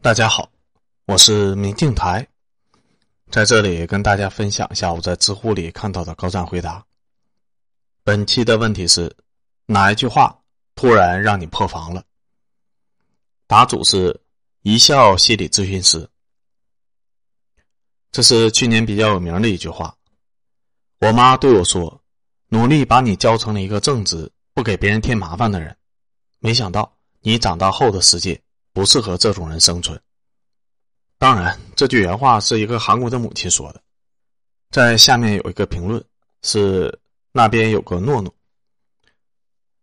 [0.00, 0.48] 大家好，
[1.06, 2.24] 我是明镜台，
[3.32, 6.86] 在这里跟大家分享一下我在知乎里看到的高赞回答。
[8.04, 9.14] 本期的问题是：
[9.66, 10.40] 哪一句话
[10.76, 12.04] 突然让你破防了？
[13.48, 14.20] 答主是
[14.62, 16.08] 一笑心理咨询师，
[18.12, 19.96] 这是去年比较有名的一句话。
[21.00, 22.00] 我妈对我说
[22.50, 25.76] ：“努力把你教成了一个正直、不给别人添麻烦的人。”
[26.38, 28.40] 没想到你长大后的世界。
[28.78, 30.00] 不适合这种人生存。
[31.18, 33.82] 当然，这句原话是一个韩国的母亲说的。
[34.70, 36.00] 在下面有一个评论，
[36.42, 36.96] 是
[37.32, 38.32] 那边有个诺诺。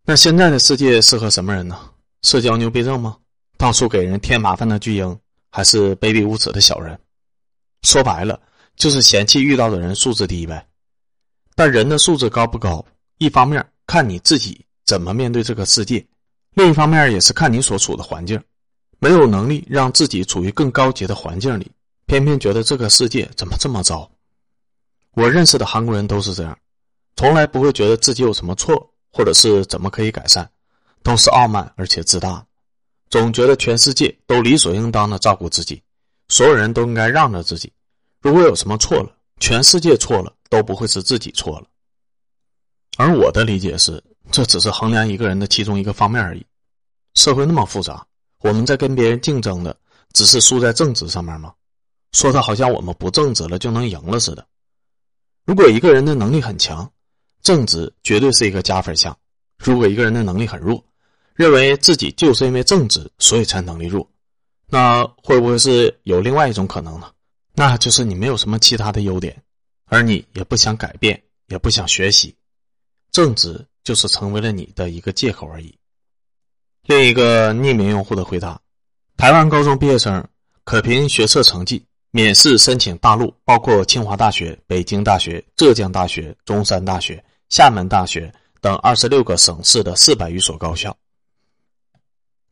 [0.06, 1.78] 那现在的世界适合什么人呢？
[2.22, 3.18] 社交牛逼症吗？
[3.58, 5.20] 到处给人添麻烦的巨婴，
[5.52, 6.98] 还是卑鄙无耻的小人？
[7.82, 8.40] 说白了，
[8.78, 10.66] 就是嫌弃遇到的人素质低呗。
[11.54, 12.86] 但人的素质高不高，
[13.18, 16.08] 一方面看你自己怎么面对这个世界，
[16.54, 18.42] 另一方面也是看你所处的环境。
[19.06, 21.72] 没有能力让自己处于更高级的环境里，
[22.08, 24.10] 偏偏觉得这个世界怎么这么糟？
[25.12, 26.58] 我认识的韩国人都是这样，
[27.16, 30.50] 从来不会觉得自己有什么错，或者是怎么可以改善，
[31.04, 32.44] 都是傲慢而且自大，
[33.12, 35.80] 总觉得全世界都理所应当的照顾自己，
[36.30, 37.72] 所有人都应该让着自己。
[38.22, 41.68] 如果有什么错了，全世界错了都不会是自己错了。
[42.98, 46.44] 而我的理解是，这只是衡量一个人的其中一个方面而已。
[47.14, 48.04] 社会那么复杂。
[48.46, 49.76] 我们在跟别人竞争的，
[50.14, 51.52] 只是输在正直上面吗？
[52.12, 54.46] 说的好像我们不正直了就能赢了似的。
[55.46, 56.88] 如果一个人的能力很强，
[57.42, 59.12] 正直绝对是一个加分项；
[59.58, 60.86] 如果一个人的能力很弱，
[61.34, 64.08] 认为自己就是因为正直所以才能力弱，
[64.68, 67.12] 那会不会是有另外一种可能呢？
[67.56, 69.42] 那就是你没有什么其他的优点，
[69.86, 72.36] 而你也不想改变，也不想学习，
[73.12, 75.76] 正直就是成为了你的一个借口而已。
[76.88, 78.62] 另一个匿名用户的回答：
[79.18, 80.24] 台湾高中毕业生
[80.64, 88.32] 可凭学测成绩免试申请大陆，包括清华大学、北京大学、浙江大学、中山大学、厦门大学
[88.62, 90.96] 等二十六个省市的四百余所高校。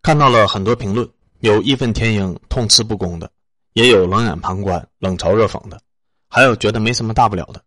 [0.02, 1.08] 看到了很多评论，
[1.42, 3.30] 有义愤填膺、痛斥不公的，
[3.74, 5.80] 也有冷眼旁观、冷嘲热讽的，
[6.28, 7.64] 还有觉得没什么大不了的。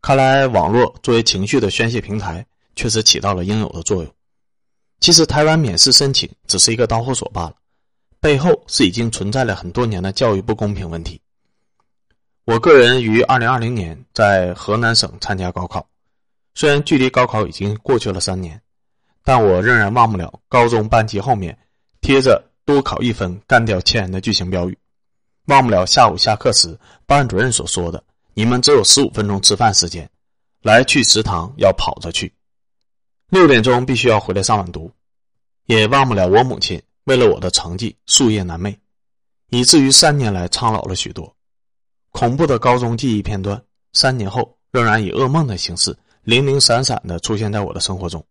[0.00, 4.12] 看来网络作为情绪的宣泄平台，确实起到了应有的作用。
[5.02, 7.54] 其实台湾免试申请只是一个导火索罢了，
[8.20, 11.20] 背后是已经存在了很多年的教育不公平问题。
[12.44, 15.84] 我个人于二零二零年在河南省参加高考，
[16.54, 18.62] 虽然距离高考已经过去了三年，
[19.24, 21.58] 但我仍然忘不了高中班级后面
[22.00, 24.78] 贴着“多考一分干掉千人”的巨型标语，
[25.46, 28.00] 忘不了下午下课时班主任所说的
[28.34, 30.08] “你们只有十五分钟吃饭时间，
[30.62, 32.32] 来去食堂要跑着去”。
[33.32, 34.92] 六点钟必须要回来上晚读，
[35.64, 38.76] 也忘不了我母亲为了我的成绩夙夜难寐，
[39.48, 41.34] 以至于三年来苍老了许多。
[42.10, 48.22] 恐怖的高中记忆片段，三年后仍然以噩梦的形式零零散散的出现在我的生活中。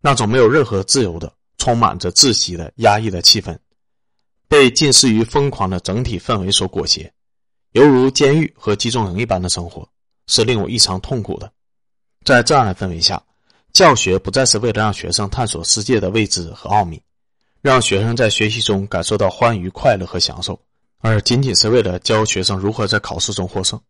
[0.00, 3.56] 那种没有任何自由的、充满着窒息的压抑的气氛，
[4.48, 7.08] 被近似于疯狂的整体氛围所裹挟，
[7.70, 9.88] 犹如监狱和集中营一般的生活，
[10.26, 11.52] 是令我异常痛苦的。
[12.24, 13.22] 在这样的氛围下。
[13.72, 17.00] 教学不再是为了让学生探索世界的未知和奥秘，
[17.60, 20.60] 让学生在学习中感受到欢愉、快乐和享受，
[20.98, 23.80] 而仅仅是为了教学生如何在考试中获胜。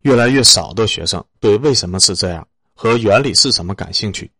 [0.00, 4.30] 越来越少的学生对为什么是这样和原理是什么感兴趣，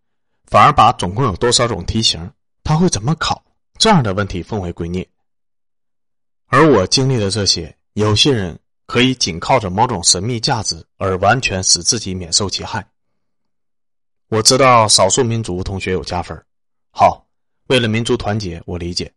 [0.47, 2.31] 反而把总共有多少种题型、
[2.65, 3.43] 他会怎么考
[3.79, 5.07] 这样的问题奉为圭臬。
[6.49, 12.87] 而我经历的这些，有些人可以仅靠着某种神秘价值而完全使自己免受其害。
[14.29, 16.37] 我知道少数民族同学有加分
[16.91, 17.25] 好，
[17.67, 19.13] 为了民族团结，我理解。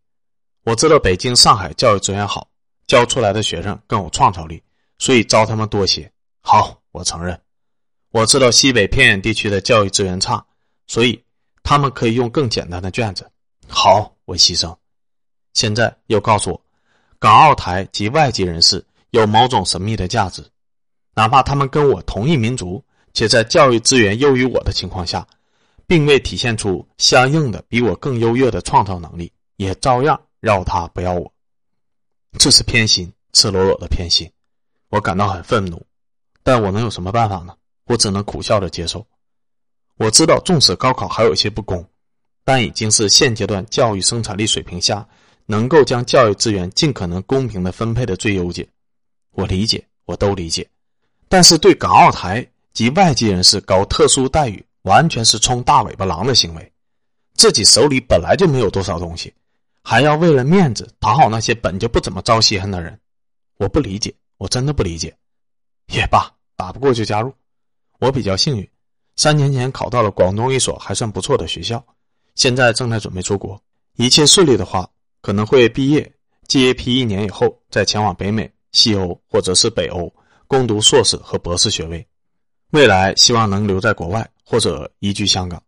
[0.64, 2.46] 我知道北京、上海教育资源好，
[2.86, 4.62] 教出来的学生更有创造力，
[4.98, 6.10] 所以招他们多些。
[6.42, 7.40] 好，我承认。
[8.10, 10.44] 我知道西北偏远地区的教育资源差，
[10.86, 11.24] 所以
[11.62, 13.28] 他们可以用更简单的卷子。
[13.66, 14.76] 好，我牺牲。
[15.54, 16.60] 现在又告诉我，
[17.18, 20.44] 港澳台及外籍人士有某种神秘的价值，
[21.14, 22.84] 哪怕他们跟我同一民族。
[23.14, 25.26] 且在教育资源优于我的情况下，
[25.86, 31.32] 并未体现出相应的比我更优越的创造能力，也照样要他不要我。
[32.38, 34.30] 这是偏心，赤裸裸的偏心，
[34.90, 35.84] 我感到很愤怒。
[36.42, 37.54] 但我能有什么办法呢？
[37.86, 39.04] 我只能苦笑着接受。
[39.96, 41.84] 我知道，纵使高考还有一些不公，
[42.44, 45.08] 但已经是现阶段教育生产力水平下
[45.46, 48.68] 能够将教育资源尽可能公平的分配的最优解。
[49.32, 50.68] 我理解，我都理解。
[51.28, 52.46] 但是对港澳台。
[52.72, 56.72] 及外籍人士搞特殊待遇，完全是充大尾巴狼的行为。
[57.34, 59.32] 自己手里本来就没有多少东西，
[59.82, 62.98] 还要为了面子讨好那些本就不怎么招稀罕的人，
[63.58, 65.16] 我不理解，我真的不理解。
[65.92, 67.32] 也罢，打不过就加入。
[68.00, 68.68] 我比较幸运，
[69.16, 71.84] 三年前考到了广东一所还算不错的学校，
[72.34, 73.60] 现在正在准备出国。
[73.96, 74.88] 一切顺利的话，
[75.20, 76.12] 可能会毕业
[76.48, 80.12] GAP 一年以后再前往北美、西欧或者是北欧
[80.46, 82.06] 攻读硕士和博士学位。
[82.70, 85.62] 未来希望能留在国外或者移居香港。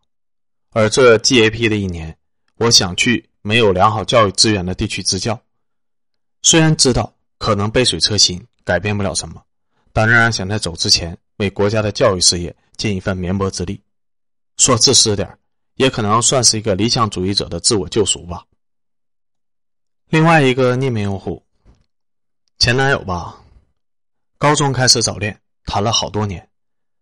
[0.71, 2.17] 而这 GAP 的一年，
[2.57, 5.41] 我想去没有良好教育资源的地区支教。
[6.43, 9.43] 虽然知道可能杯水车薪，改变不了什么，
[9.93, 13.83] 但仍然想在走之前为国家的教育事业尽一份绵薄之力。
[14.59, 15.39] 说自私点
[15.77, 18.45] 也可能算是一个理想主义者的自我救赎吧。
[20.11, 21.43] 另外一个匿名用户，
[22.59, 23.43] 前男友吧，
[24.37, 26.50] 高中开始早恋，谈了好多年。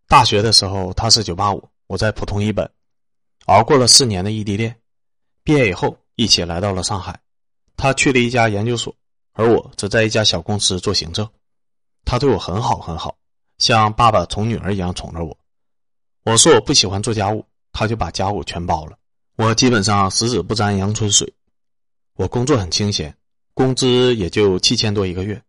[0.09, 2.69] 大学的时候他是九八五，我在普通一本。
[3.45, 4.75] 熬过了四年的异地恋，
[5.45, 7.21] 毕业以后一起来到了上海。
[7.77, 8.95] 他去了一家研究所，
[9.35, 11.29] 而我则在一家小公司做行政。
[12.07, 13.17] 他对我很好很好，
[13.59, 15.39] 像爸爸宠女儿一样宠着我。
[16.25, 18.97] 我说我不喜欢做家务，他就把家务全包了。
[19.37, 21.31] 我基本上十指不沾阳春水。
[22.15, 23.15] 我工作很清闲，
[23.53, 25.41] 工资也就七千多一个月。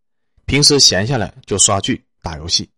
[0.46, 2.70] 平时闲下来就刷剧、打游戏。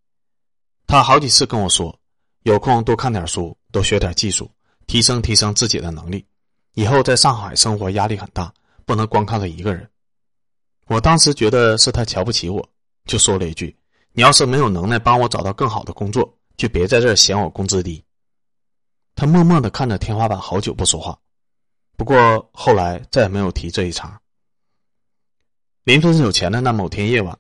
[0.92, 1.98] 他好几次跟我说，
[2.44, 4.52] 有空多看点书，多学点技术。
[4.88, 6.26] 提升提升自己的能力，
[6.74, 8.54] 以后在上海生活压力很大，
[8.84, 9.90] 不能光靠他一个人。
[10.88, 12.68] 我当时觉得是他瞧不起我，
[13.06, 13.74] 就说了一句
[14.12, 18.04] ：“你要是没有能耐帮我找到更好的工作，就别在这儿嫌我工资低。”
[19.16, 21.18] 他默默的看着天花板，好久不说话。
[21.96, 24.20] 不过后来再也没有提这一茬。
[25.86, 27.40] 临分手前的那某天夜晚，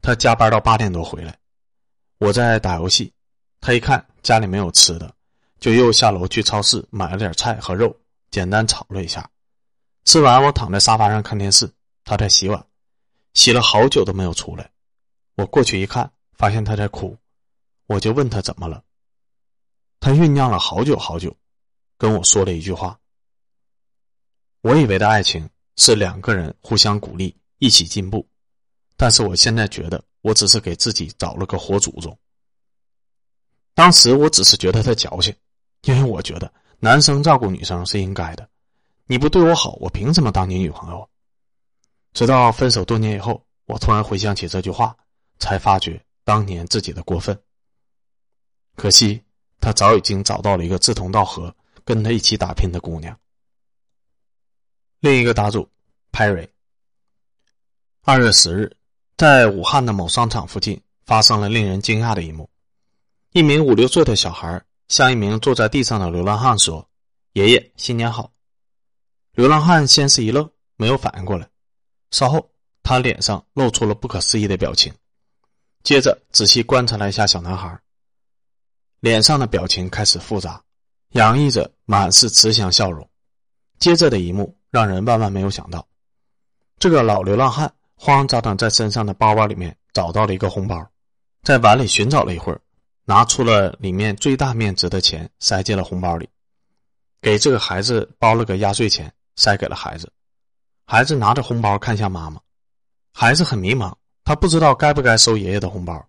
[0.00, 1.38] 他加班到八点多回来，
[2.18, 3.12] 我在打游戏，
[3.60, 5.14] 他一看家里没有吃的。
[5.58, 7.94] 就又下楼去超市买了点菜和肉，
[8.30, 9.28] 简单炒了一下。
[10.04, 11.68] 吃完，我躺在沙发上看电视，
[12.04, 12.64] 他在洗碗，
[13.32, 14.70] 洗了好久都没有出来。
[15.34, 17.16] 我过去一看，发现他在哭，
[17.86, 18.84] 我就问他怎么了。
[19.98, 21.34] 他酝酿了好久好久，
[21.96, 23.00] 跟我说了一句话
[24.60, 28.28] ：“我以为的爱情是两个人互相鼓励，一起进步，
[28.94, 32.18] 但是我现在觉得，我只是给自己找了个活祖宗。”
[33.74, 35.32] 当时我只是觉得他矫情。
[35.82, 38.48] 因为我觉得男生照顾女生是应该的，
[39.06, 41.08] 你不对我好，我凭什么当你女朋友？
[42.12, 44.96] 直到分手多年以后，我突然回想起这句话，
[45.38, 47.40] 才发觉当年自己的过分。
[48.74, 49.22] 可惜
[49.60, 53.16] 他早已经找到了一个志同道合、跟他一起打拼的姑娘。
[54.98, 55.68] 另一个答主，
[56.10, 56.50] 派瑞。
[58.02, 58.76] 二月十日，
[59.16, 62.48] 在武汉的某商场附近发生了令人惊讶的一幕：
[63.32, 64.62] 一名五六岁的小孩。
[64.88, 66.88] 向一名坐在地上的流浪汉说
[67.34, 68.30] ：“爷爷，新年好。”
[69.34, 71.48] 流浪汉先是一愣，没有反应过来。
[72.12, 72.48] 稍后，
[72.84, 74.94] 他脸上露出了不可思议的表情，
[75.82, 77.76] 接着仔细观察了一下小男孩，
[79.00, 80.62] 脸上的表情开始复杂，
[81.14, 83.10] 洋溢着满是慈祥笑容。
[83.80, 85.84] 接着的一幕让人万万没有想到：
[86.78, 90.86] 这个老流浪汉慌张张在身上的包包里面找到了一个红包，
[91.42, 92.60] 在碗里寻找了一会儿。
[93.08, 96.28] 拿出了里面最大面值的钱，塞进了红包里，
[97.22, 100.12] 给这个孩子包了个压岁钱，塞给了孩子。
[100.84, 102.40] 孩子拿着红包看向妈妈，
[103.14, 103.94] 孩子很迷茫，
[104.24, 106.04] 他不知道该不该收爷爷的红包，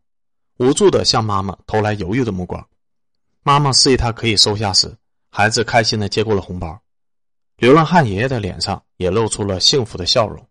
[0.57, 2.67] 无助的向妈妈投来犹豫的目光。
[3.43, 4.91] 妈妈示意他可以收下时，
[5.29, 6.81] 孩子开心的接过了红包。
[7.57, 10.46] 流浪汉爷爷的脸上也露出了幸福的笑容。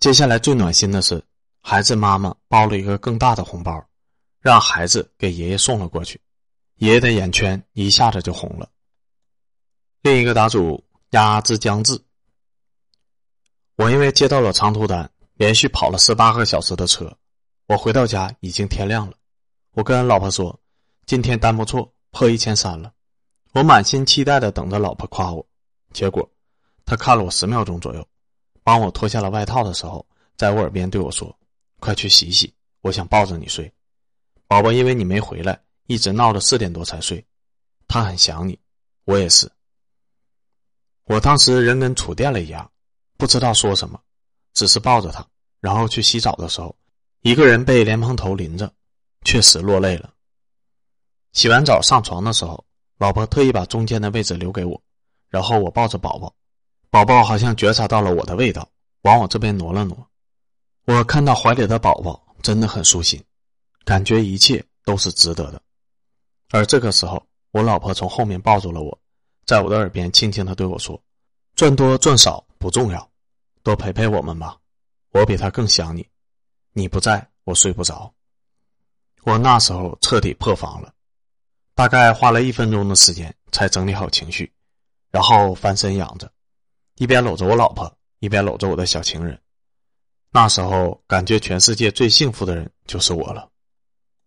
[0.00, 1.22] 接下来最暖心的是，
[1.60, 3.86] 孩子妈妈包了一个更大的红包。
[4.40, 6.18] 让孩子给爷爷送了过去，
[6.76, 8.66] 爷爷的眼圈一下子就红了。
[10.00, 12.02] 另一个答主鸭之将至，
[13.76, 17.14] 我因为接到了长途单，连续跑了十八个小时的车，
[17.66, 19.12] 我回到家已经天亮了。
[19.72, 20.58] 我跟老婆说
[21.04, 22.90] ：“今天单不错，破一千三了。”
[23.52, 25.46] 我满心期待的等着老婆夸我，
[25.92, 26.26] 结果
[26.86, 28.08] 她看了我十秒钟左右，
[28.70, 31.36] 帮我脱下了外套的时候，在我耳边对我说
[31.82, 33.68] ：“快去洗洗，我想抱着你睡。”
[34.46, 37.26] 宝宝，因为你没回来，一直闹到四点多才睡。
[37.88, 38.56] 他很想你，
[39.06, 39.50] 我也是。
[41.06, 42.70] 我当时人跟触电了一样，
[43.16, 44.00] 不知道说什么，
[44.54, 45.26] 只是抱着他，
[45.58, 46.72] 然后去洗澡的时候，
[47.22, 48.72] 一个人被莲蓬头淋着，
[49.24, 50.14] 确实落泪了。
[51.32, 52.64] 洗完澡上床的时候，
[52.98, 54.80] 老婆特意把中间的位置留给我，
[55.28, 56.32] 然后我抱着宝宝，
[56.90, 58.68] 宝宝好像觉察到了我的味道，
[59.02, 60.10] 往我这边挪了挪。
[60.86, 63.22] 我看到怀里的宝宝，真的很舒心。
[63.84, 65.62] 感觉一切都是值得的，
[66.50, 68.98] 而这个时候，我老婆从后面抱住了我，
[69.46, 71.00] 在我的耳边轻轻的对我说
[71.54, 73.08] ：“赚多赚少不重要，
[73.62, 74.58] 多陪陪我们吧，
[75.12, 76.06] 我比他更想你。
[76.72, 78.12] 你不在我睡不着。
[79.22, 80.92] 我那时候彻底破防了，
[81.74, 84.52] 大概花了一分钟的时间才整理好情绪，
[85.10, 86.30] 然后翻身仰着，
[87.00, 89.40] 一边搂着我老婆，一边搂着我的小情人。
[90.30, 93.48] 那时候感觉全世界最幸福的人就是我了。